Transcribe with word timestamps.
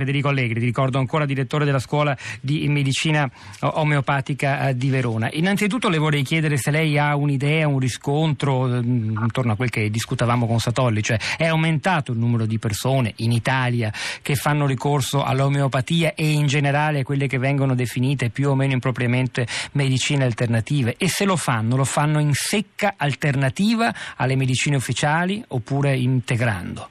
Federico 0.00 0.28
Allegri, 0.28 0.60
ti 0.60 0.64
ricordo 0.64 0.98
ancora 0.98 1.26
direttore 1.26 1.66
della 1.66 1.78
scuola 1.78 2.16
di 2.40 2.66
medicina 2.68 3.30
omeopatica 3.60 4.68
eh, 4.68 4.76
di 4.76 4.88
Verona. 4.88 5.28
Innanzitutto 5.32 5.90
le 5.90 5.98
vorrei 5.98 6.22
chiedere 6.22 6.56
se 6.56 6.70
lei 6.70 6.96
ha 6.96 7.14
un'idea, 7.14 7.68
un 7.68 7.78
riscontro 7.78 8.66
mm, 8.66 9.18
intorno 9.20 9.52
a 9.52 9.56
quel 9.56 9.68
che 9.68 9.90
discutavamo 9.90 10.46
con 10.46 10.58
Satolli, 10.58 11.02
cioè 11.02 11.18
è 11.36 11.44
aumentato 11.44 12.12
il 12.12 12.18
numero 12.18 12.46
di 12.46 12.58
persone 12.58 13.12
in 13.16 13.30
Italia 13.30 13.92
che 14.22 14.36
fanno 14.36 14.64
ricorso 14.64 15.22
all'omeopatia 15.22 16.14
e 16.14 16.30
in 16.30 16.46
generale 16.46 17.00
a 17.00 17.02
quelle 17.02 17.26
che 17.26 17.36
vengono 17.36 17.74
definite 17.74 18.30
più 18.30 18.48
o 18.48 18.54
meno 18.54 18.72
impropriamente 18.72 19.46
medicine 19.72 20.24
alternative 20.24 20.94
e 20.96 21.10
se 21.10 21.26
lo 21.26 21.36
fanno, 21.36 21.76
lo 21.76 21.84
fanno 21.84 22.20
in 22.20 22.32
secca 22.32 22.94
alternativa 22.96 23.94
alle 24.16 24.34
medicine 24.34 24.76
ufficiali 24.76 25.44
oppure 25.48 25.94
integrando? 25.94 26.88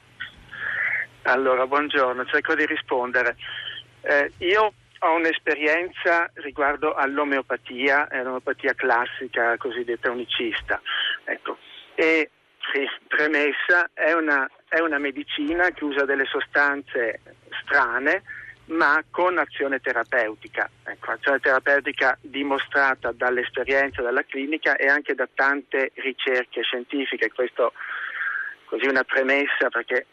Allora, 1.30 1.64
buongiorno, 1.64 2.24
cerco 2.24 2.56
di 2.56 2.66
rispondere. 2.66 3.36
Eh, 4.00 4.32
io 4.38 4.74
ho 4.98 5.14
un'esperienza 5.14 6.28
riguardo 6.34 6.94
all'omeopatia, 6.94 8.08
l'omeopatia 8.10 8.74
classica 8.74 9.56
cosiddetta 9.56 10.10
unicista. 10.10 10.82
Ecco. 11.22 11.56
E 11.94 12.30
sì, 12.72 12.84
premessa, 13.06 13.90
è 13.94 14.10
una, 14.12 14.50
è 14.68 14.80
una 14.80 14.98
medicina 14.98 15.70
che 15.70 15.84
usa 15.84 16.04
delle 16.04 16.24
sostanze 16.24 17.20
strane 17.62 18.22
ma 18.66 19.02
con 19.10 19.38
azione 19.38 19.80
terapeutica, 19.80 20.68
ecco, 20.84 21.10
azione 21.10 21.40
terapeutica 21.40 22.16
dimostrata 22.20 23.10
dall'esperienza 23.12 24.00
dalla 24.00 24.22
clinica 24.24 24.76
e 24.76 24.86
anche 24.86 25.14
da 25.14 25.28
tante 25.32 25.90
ricerche 25.94 26.62
scientifiche, 26.62 27.32
questo 27.32 27.72
così 28.66 28.86
una 28.86 29.02
premessa 29.02 29.68
perché 29.70 30.06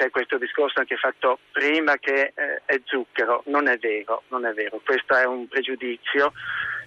c'è 0.00 0.08
questo 0.08 0.38
discorso 0.38 0.80
anche 0.80 0.96
fatto 0.96 1.40
prima 1.52 1.96
che 1.98 2.32
eh, 2.34 2.62
è 2.64 2.80
zucchero, 2.84 3.42
non 3.48 3.68
è 3.68 3.76
vero, 3.76 4.22
non 4.28 4.46
è 4.46 4.52
vero, 4.54 4.80
questo 4.82 5.14
è 5.14 5.26
un 5.26 5.46
pregiudizio 5.46 6.32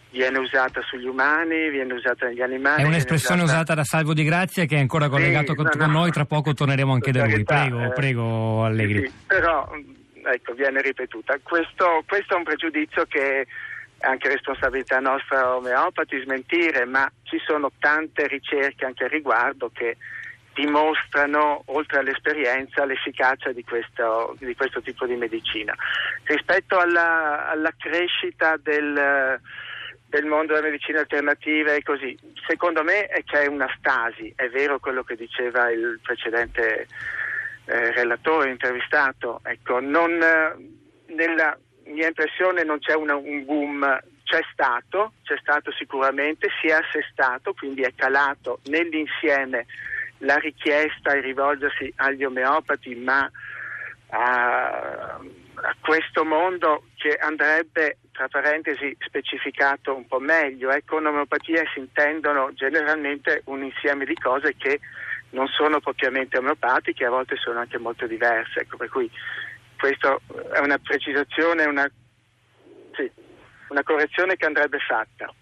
viene 0.10 0.40
usata 0.40 0.82
sugli 0.82 1.06
umani, 1.06 1.70
viene 1.70 1.94
usata 1.94 2.28
negli 2.28 2.42
animali. 2.42 2.82
È 2.82 2.86
un'espressione 2.86 3.44
usata... 3.44 3.62
usata... 3.62 3.76
da 3.76 3.84
Salvo 3.84 4.14
Di 4.14 4.24
Grazia 4.24 4.66
che 4.66 4.78
è 4.78 4.80
ancora 4.80 5.10
collegato 5.10 5.52
sì, 5.52 5.56
con, 5.56 5.66
no, 5.66 5.78
con 5.78 5.92
noi, 5.92 6.12
tra 6.12 6.26
poco 6.26 6.54
torneremo 6.54 6.94
anche 6.94 7.12
da 7.12 7.26
lui. 7.26 7.44
Prego, 7.44 7.84
eh, 7.84 7.90
prego 7.90 8.64
Allegri. 8.64 9.08
Sì, 9.08 9.14
però 9.28 9.68
ecco, 10.24 10.54
viene 10.54 10.82
ripetuta. 10.82 11.38
Questo, 11.42 12.04
questo, 12.08 12.34
è 12.34 12.38
un 12.38 12.44
pregiudizio 12.44 13.06
che 13.06 13.42
è 13.42 13.46
anche 14.08 14.30
responsabilità 14.30 15.00
nostra 15.00 15.56
omeopati 15.56 16.20
smentire, 16.24 16.86
ma 16.86 17.12
ci 17.24 17.40
sono 17.46 17.72
tante 17.80 18.28
ricerche 18.28 18.86
anche 18.86 19.06
al 19.06 19.10
riguardo 19.10 19.72
che 19.74 19.98
dimostrano, 20.54 21.64
oltre 21.66 22.00
all'esperienza, 22.00 22.86
l'efficacia 22.86 23.52
di 23.52 23.64
questo, 23.64 24.36
di 24.40 24.56
questo 24.56 24.82
tipo 24.82 25.06
di 25.06 25.16
medicina. 25.16 25.76
Rispetto 26.24 26.78
alla, 26.80 27.50
alla 27.50 27.74
crescita 27.78 28.58
del, 28.58 29.40
del, 30.08 30.26
mondo 30.26 30.54
della 30.54 30.68
medicina 30.68 31.00
alternativa 31.00 31.74
e 31.74 31.84
così, 31.84 32.18
secondo 32.48 32.84
me 32.84 33.10
c'è 33.26 33.48
una 33.48 33.72
stasi, 33.78 34.32
è 34.36 34.48
vero 34.50 34.80
quello 34.80 35.04
che 35.04 35.16
diceva 35.16 35.70
il 35.72 36.00
precedente 36.02 36.88
eh, 37.66 37.92
relatore 37.92 38.50
intervistato, 38.50 39.42
ecco, 39.44 39.80
non, 39.80 40.18
nella 41.08 41.58
mia 41.86 42.08
impressione 42.08 42.64
non 42.64 42.80
c'è 42.80 42.94
una, 42.94 43.16
un 43.16 43.44
boom 43.46 44.02
c'è 44.24 44.42
stato, 44.52 45.14
c'è 45.24 45.38
stato 45.40 45.72
sicuramente, 45.74 46.48
si 46.60 46.68
è 46.68 46.72
assestato, 46.72 47.54
quindi 47.54 47.84
è 47.84 47.94
calato 47.96 48.62
nell'insieme 48.66 49.68
la 50.24 50.36
richiesta 50.36 51.14
di 51.14 51.22
rivolgersi 51.22 51.92
agli 51.98 52.24
omeopati, 52.24 52.96
ma 52.96 53.30
a, 54.10 55.20
a, 55.20 55.76
questo 55.80 56.24
mondo 56.24 56.86
che 56.96 57.16
andrebbe, 57.16 57.98
tra 58.12 58.28
parentesi, 58.28 58.96
specificato 59.00 59.96
un 59.96 60.08
po' 60.08 60.20
meglio. 60.20 60.72
Eh, 60.72 60.84
con 60.86 61.06
omeopatia 61.06 61.64
si 61.74 61.80
intendono 61.80 62.54
generalmente 62.54 63.42
un 63.46 63.64
insieme 63.64 64.06
di 64.06 64.16
cose 64.16 64.56
che 64.58 64.80
non 65.32 65.48
sono 65.48 65.80
propriamente 65.80 66.38
omeopatiche, 66.38 67.06
a 67.06 67.10
volte 67.10 67.36
sono 67.38 67.60
anche 67.60 67.78
molto 67.78 68.06
diverse. 68.08 68.62
Ecco, 68.62 68.78
per 68.78 68.90
cui 68.90 69.10
questa 69.78 70.18
è 70.54 70.60
una 70.60 70.78
precisazione, 70.78 71.66
una, 71.66 71.90
sì, 72.94 73.12
una 73.70 73.84
correzione 73.84 74.36
che 74.36 74.46
andrebbe 74.46 74.78
fatta. 74.80 75.34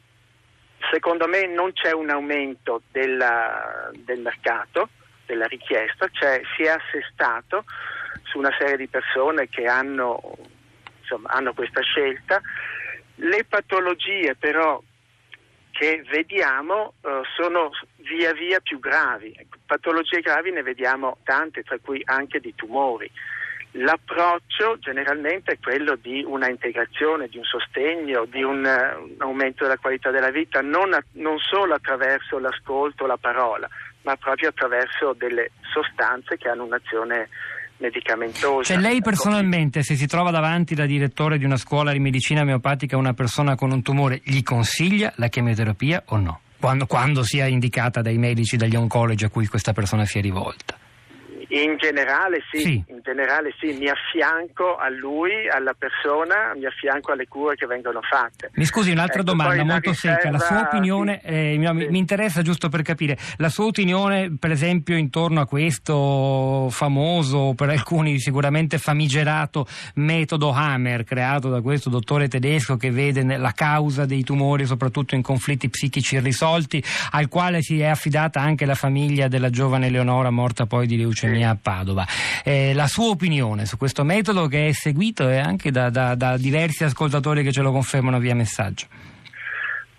Secondo 0.89 1.27
me 1.27 1.45
non 1.45 1.73
c'è 1.73 1.91
un 1.91 2.09
aumento 2.09 2.81
della, 2.91 3.91
del 3.93 4.19
mercato, 4.19 4.89
della 5.25 5.45
richiesta, 5.45 6.07
cioè 6.11 6.41
si 6.55 6.63
è 6.63 6.69
assestato 6.69 7.65
su 8.23 8.37
una 8.37 8.53
serie 8.57 8.77
di 8.77 8.87
persone 8.87 9.47
che 9.49 9.65
hanno, 9.65 10.37
insomma, 10.99 11.29
hanno 11.29 11.53
questa 11.53 11.81
scelta. 11.81 12.41
Le 13.15 13.45
patologie 13.45 14.35
però 14.35 14.81
che 15.71 16.03
vediamo 16.09 16.93
uh, 17.01 17.23
sono 17.35 17.71
via 17.97 18.33
via 18.33 18.59
più 18.59 18.79
gravi. 18.79 19.33
Ecco, 19.37 19.57
patologie 19.65 20.19
gravi 20.21 20.51
ne 20.51 20.63
vediamo 20.63 21.17
tante, 21.23 21.63
tra 21.63 21.77
cui 21.79 22.01
anche 22.05 22.39
di 22.39 22.53
tumori. 22.55 23.09
L'approccio 23.75 24.77
generalmente 24.79 25.53
è 25.53 25.59
quello 25.61 25.95
di 25.95 26.23
una 26.27 26.49
integrazione, 26.49 27.27
di 27.27 27.37
un 27.37 27.45
sostegno, 27.45 28.25
di 28.25 28.43
un, 28.43 28.65
un 28.65 29.15
aumento 29.19 29.63
della 29.63 29.77
qualità 29.77 30.11
della 30.11 30.29
vita, 30.29 30.59
non, 30.61 30.93
a, 30.93 31.01
non 31.13 31.37
solo 31.39 31.75
attraverso 31.75 32.37
l'ascolto, 32.37 33.05
la 33.05 33.15
parola, 33.15 33.69
ma 34.01 34.15
proprio 34.17 34.49
attraverso 34.49 35.13
delle 35.13 35.51
sostanze 35.71 36.37
che 36.37 36.49
hanno 36.49 36.65
un'azione 36.65 37.29
medicamentosa. 37.77 38.73
Cioè 38.73 38.81
lei 38.81 39.01
personalmente, 39.01 39.83
se 39.83 39.95
si 39.95 40.05
trova 40.05 40.31
davanti 40.31 40.75
da 40.75 40.85
direttore 40.85 41.37
di 41.37 41.45
una 41.45 41.57
scuola 41.57 41.93
di 41.93 41.99
medicina 41.99 42.41
omeopatica 42.41 42.97
una 42.97 43.13
persona 43.13 43.55
con 43.55 43.71
un 43.71 43.81
tumore, 43.81 44.19
gli 44.23 44.43
consiglia 44.43 45.13
la 45.15 45.29
chemioterapia 45.29 46.03
o 46.07 46.17
no? 46.17 46.41
Quando, 46.59 46.85
quando 46.85 47.23
sia 47.23 47.47
indicata 47.47 48.01
dai 48.01 48.17
medici, 48.17 48.57
dagli 48.57 48.75
oncologi 48.75 49.23
a 49.23 49.29
cui 49.29 49.47
questa 49.47 49.71
persona 49.71 50.05
si 50.05 50.19
è 50.19 50.21
rivolta? 50.21 50.77
In 51.51 51.75
generale 51.75 52.37
sì, 52.49 52.59
sì, 52.59 52.83
in 52.87 53.01
generale 53.03 53.53
sì, 53.59 53.73
mi 53.77 53.89
affianco 53.89 54.77
a 54.77 54.87
lui, 54.87 55.49
alla 55.49 55.73
persona, 55.77 56.53
mi 56.55 56.65
affianco 56.65 57.11
alle 57.11 57.27
cure 57.27 57.55
che 57.55 57.65
vengono 57.65 57.99
fatte. 58.01 58.51
Mi 58.53 58.63
scusi, 58.63 58.91
un'altra 58.91 59.19
ecco, 59.19 59.31
domanda 59.31 59.63
molto 59.65 59.89
riserva, 59.89 60.21
secca, 60.21 60.31
la 60.31 60.39
sua 60.39 60.61
opinione, 60.61 61.19
sì, 61.21 61.27
eh, 61.27 61.57
mi, 61.57 61.67
sì. 61.67 61.87
mi, 61.89 61.97
interessa 61.97 62.41
giusto 62.41 62.69
per 62.69 62.83
capire, 62.83 63.17
la 63.35 63.49
sua 63.49 63.65
opinione 63.65 64.37
per 64.39 64.51
esempio 64.51 64.95
intorno 64.95 65.41
a 65.41 65.45
questo 65.45 66.69
famoso, 66.69 67.53
per 67.53 67.67
alcuni 67.67 68.17
sicuramente 68.19 68.77
famigerato 68.77 69.67
metodo 69.95 70.51
Hammer 70.51 71.03
creato 71.03 71.49
da 71.49 71.59
questo 71.59 71.89
dottore 71.89 72.29
tedesco 72.29 72.77
che 72.77 72.91
vede 72.91 73.23
la 73.37 73.51
causa 73.51 74.05
dei 74.05 74.23
tumori 74.23 74.65
soprattutto 74.65 75.15
in 75.15 75.21
conflitti 75.21 75.67
psichici 75.67 76.15
irrisolti, 76.15 76.81
al 77.09 77.27
quale 77.27 77.61
si 77.61 77.81
è 77.81 77.87
affidata 77.87 78.39
anche 78.39 78.65
la 78.65 78.75
famiglia 78.75 79.27
della 79.27 79.49
giovane 79.49 79.89
Leonora 79.89 80.29
morta 80.29 80.65
poi 80.65 80.87
di 80.87 80.95
leucemia 80.95 81.39
a 81.43 81.57
Padova. 81.61 82.05
Eh, 82.43 82.73
la 82.73 82.87
sua 82.87 83.09
opinione 83.09 83.65
su 83.65 83.77
questo 83.77 84.03
metodo 84.03 84.47
che 84.47 84.67
è 84.67 84.71
seguito 84.71 85.29
e 85.29 85.37
anche 85.37 85.71
da, 85.71 85.89
da, 85.89 86.15
da 86.15 86.37
diversi 86.37 86.83
ascoltatori 86.83 87.43
che 87.43 87.51
ce 87.51 87.61
lo 87.61 87.71
confermano 87.71 88.19
via 88.19 88.35
messaggio. 88.35 88.87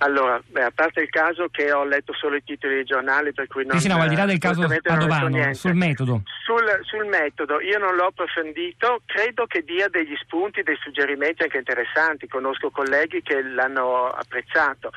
Allora, 0.03 0.41
beh, 0.45 0.65
a 0.65 0.73
parte 0.75 1.01
il 1.01 1.09
caso 1.09 1.47
che 1.49 1.71
ho 1.71 1.85
letto 1.85 2.13
solo 2.13 2.35
i 2.35 2.43
titoli 2.43 2.75
dei 2.75 2.85
giornali, 2.85 3.33
per 3.33 3.47
cui 3.47 3.65
non... 3.65 3.77
Sì, 3.77 3.85
sì, 3.85 3.89
no, 3.89 4.01
al 4.01 4.09
di 4.09 4.17
là 4.17 4.27
del 4.27 4.39
caso 4.39 4.67
Padovano, 4.83 5.55
sul 5.55 5.75
metodo. 5.75 6.23
Sul, 6.45 6.81
sul, 6.83 7.07
metodo, 7.07 7.61
io 7.61 7.79
non 7.79 7.95
l'ho 7.95 8.07
approfondito, 8.07 9.03
credo 9.07 9.47
che 9.47 9.63
dia 9.63 9.89
degli 9.89 10.17
spunti, 10.17 10.63
dei 10.63 10.77
suggerimenti 10.81 11.45
anche 11.45 11.59
interessanti, 11.59 12.27
conosco 12.27 12.71
colleghi 12.71 13.23
che 13.23 13.43
l'hanno 13.43 14.09
apprezzato. 14.09 14.91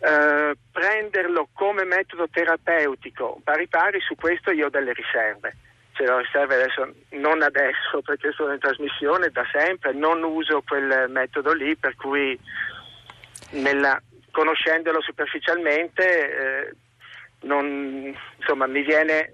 Uh, 0.00 0.52
prenderlo 0.70 1.48
come 1.54 1.84
metodo 1.84 2.28
terapeutico 2.28 3.40
pari 3.42 3.66
pari, 3.68 4.00
su 4.00 4.14
questo 4.14 4.50
io 4.50 4.66
ho 4.66 4.68
delle 4.68 4.92
riserve 4.92 5.56
ce 5.94 6.04
lo 6.04 6.18
riserve 6.18 6.54
adesso, 6.54 6.92
non 7.10 7.42
adesso 7.42 8.02
perché 8.02 8.32
sono 8.32 8.52
in 8.52 8.58
trasmissione 8.58 9.30
da 9.30 9.44
sempre, 9.50 9.92
non 9.92 10.22
uso 10.22 10.62
quel 10.66 11.06
metodo 11.08 11.52
lì, 11.52 11.76
per 11.76 11.94
cui 11.96 12.38
nella, 13.50 14.00
conoscendolo 14.30 15.00
superficialmente 15.00 16.02
eh, 16.02 16.74
non, 17.42 18.14
insomma, 18.38 18.66
mi 18.66 18.82
viene 18.82 19.32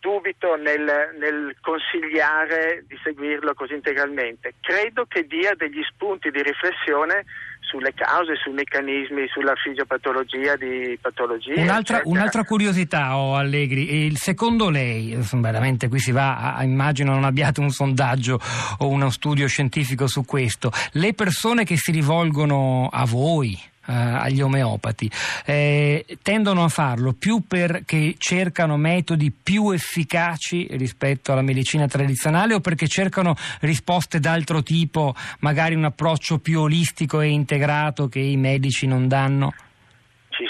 dubito 0.00 0.56
nel, 0.56 1.14
nel, 1.18 1.56
consigliare 1.60 2.84
di 2.86 2.98
seguirlo 3.02 3.54
così 3.54 3.74
integralmente. 3.74 4.54
Credo 4.60 5.06
che 5.06 5.26
dia 5.26 5.54
degli 5.54 5.82
spunti 5.84 6.30
di 6.30 6.42
riflessione 6.42 7.24
sulle 7.68 7.92
cause, 7.94 8.34
sui 8.42 8.52
meccanismi, 8.52 9.28
sulla 9.28 9.54
fisiopatologia 9.54 10.56
di 10.56 10.98
patologie. 11.00 11.60
Un'altra, 11.60 12.00
un'altra 12.04 12.44
curiosità 12.44 13.16
ho 13.16 13.32
oh, 13.32 13.36
Allegri, 13.36 14.06
il, 14.06 14.16
secondo 14.16 14.70
lei, 14.70 15.16
veramente 15.34 15.88
qui 15.88 15.98
si 15.98 16.10
va, 16.10 16.54
a, 16.54 16.64
immagino 16.64 17.12
non 17.12 17.24
abbiate 17.24 17.60
un 17.60 17.70
sondaggio 17.70 18.40
o 18.78 18.88
uno 18.88 19.10
studio 19.10 19.46
scientifico 19.46 20.06
su 20.06 20.24
questo, 20.24 20.72
le 20.92 21.12
persone 21.12 21.64
che 21.64 21.76
si 21.76 21.92
rivolgono 21.92 22.88
a 22.90 23.04
voi, 23.04 23.58
agli 23.92 24.40
omeopati. 24.40 25.10
Eh, 25.44 26.04
tendono 26.22 26.64
a 26.64 26.68
farlo 26.68 27.12
più 27.12 27.42
perché 27.46 28.14
cercano 28.18 28.76
metodi 28.76 29.30
più 29.30 29.70
efficaci 29.70 30.68
rispetto 30.72 31.32
alla 31.32 31.42
medicina 31.42 31.86
tradizionale 31.86 32.54
o 32.54 32.60
perché 32.60 32.86
cercano 32.86 33.34
risposte 33.60 34.20
d'altro 34.20 34.62
tipo, 34.62 35.14
magari 35.40 35.74
un 35.74 35.84
approccio 35.84 36.38
più 36.38 36.60
olistico 36.60 37.20
e 37.20 37.28
integrato 37.28 38.08
che 38.08 38.20
i 38.20 38.36
medici 38.36 38.86
non 38.86 39.08
danno? 39.08 39.52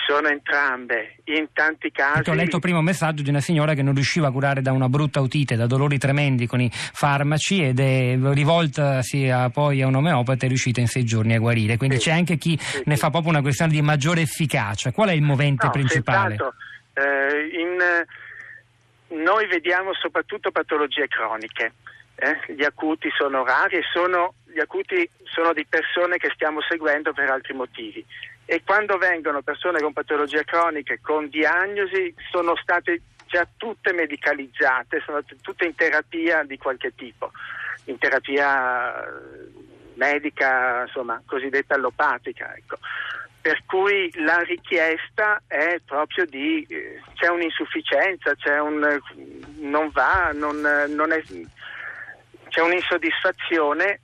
Sono 0.08 0.28
entrambe, 0.28 1.16
in 1.25 1.49
tanti 1.52 1.90
casi. 1.90 2.14
Perché 2.14 2.31
ho 2.31 2.34
letto 2.34 2.58
prima 2.60 2.78
un 2.78 2.84
messaggio 2.84 3.22
di 3.22 3.28
una 3.28 3.40
signora 3.40 3.75
che 3.75 3.82
non 3.82 3.93
riusciva 3.93 4.28
a 4.28 4.31
curare 4.31 4.62
da 4.62 4.72
una 4.72 4.88
brutta 4.88 5.20
otite, 5.20 5.55
da 5.55 5.66
dolori 5.66 5.99
tremendi 5.99 6.46
con 6.46 6.62
i 6.62 6.70
farmaci 6.72 7.62
ed 7.62 7.78
è 7.78 8.16
rivoltasi 8.19 9.28
a, 9.28 9.50
poi 9.50 9.82
a 9.82 9.87
un 9.87 9.96
omeopata 9.96 10.44
e 10.44 10.46
è 10.46 10.49
riuscita 10.49 10.81
in 10.81 10.87
sei 10.87 11.05
giorni 11.05 11.34
a 11.34 11.38
guarire. 11.38 11.76
Quindi 11.76 11.96
sì, 11.96 12.05
c'è 12.05 12.12
anche 12.12 12.38
chi 12.38 12.56
sì, 12.58 12.84
ne 12.87 12.96
fa 12.96 13.10
proprio 13.10 13.32
una 13.32 13.43
questione 13.43 13.70
di 13.70 13.82
maggiore 13.82 14.22
efficacia. 14.22 14.93
Qual 14.93 15.10
è 15.10 15.12
il 15.12 15.20
movente 15.20 15.66
no, 15.66 15.72
principale? 15.72 16.37
Eh, 16.94 17.60
in, 17.60 19.22
noi 19.22 19.46
vediamo 19.46 19.93
soprattutto 19.93 20.50
patologie 20.50 21.06
croniche. 21.06 21.75
Eh? 22.14 22.55
Gli 22.55 22.64
acuti 22.64 23.10
sono 23.14 23.44
rari 23.44 23.76
e 23.76 23.82
sono, 23.93 24.32
gli 24.46 24.58
acuti 24.58 25.06
sono 25.25 25.52
di 25.52 25.66
persone 25.69 26.16
che 26.16 26.31
stiamo 26.32 26.62
seguendo 26.66 27.12
per 27.12 27.28
altri 27.28 27.52
motivi 27.52 28.02
e 28.50 28.62
quando 28.64 28.96
vengono 28.96 29.42
persone 29.42 29.78
con 29.78 29.92
patologie 29.92 30.42
croniche 30.42 31.00
con 31.02 31.28
diagnosi 31.28 32.14
sono 32.30 32.56
state 32.56 33.02
già 33.26 33.46
tutte 33.58 33.92
medicalizzate, 33.92 35.02
sono 35.04 35.22
tutte 35.42 35.66
in 35.66 35.74
terapia 35.74 36.42
di 36.44 36.56
qualche 36.56 36.94
tipo, 36.94 37.30
in 37.84 37.98
terapia 37.98 39.04
eh, 39.04 39.08
medica, 39.96 40.84
insomma, 40.86 41.20
cosiddetta 41.26 41.74
allopatica. 41.74 42.56
Ecco. 42.56 42.78
Per 43.38 43.64
cui 43.66 44.10
la 44.14 44.38
richiesta 44.38 45.42
è 45.46 45.78
proprio 45.84 46.24
di 46.24 46.66
eh, 46.70 47.02
c'è 47.16 47.28
un'insufficienza, 47.28 48.34
c'è 48.34 48.58
un 48.60 48.98
non 49.56 49.90
va, 49.90 50.30
non, 50.32 50.58
non 50.88 51.12
è, 51.12 51.22
c'è 52.48 52.62
un'insoddisfazione 52.62 54.00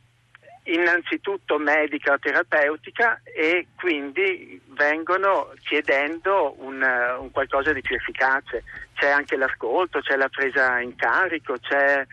innanzitutto 0.65 1.59
medica 1.59 2.15
o 2.15 2.19
terapeutica 2.19 3.21
e 3.25 3.67
quindi 3.77 4.61
vengono 4.69 5.53
chiedendo 5.63 6.55
un, 6.59 6.83
un, 7.19 7.31
qualcosa 7.31 7.73
di 7.73 7.81
più 7.81 7.97
efficace. 7.97 8.65
C'è 8.95 9.11
anche 9.11 9.37
l'ascolto, 9.37 10.01
c'è 10.01 10.17
la 10.17 10.29
presa 10.29 10.81
in 10.81 10.95
carico, 10.97 11.57
c'è, 11.59 12.07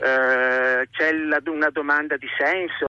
eh, 0.00 0.88
c'è 0.90 1.12
la, 1.12 1.40
una 1.46 1.70
domanda 1.70 2.16
di 2.16 2.28
senso. 2.36 2.82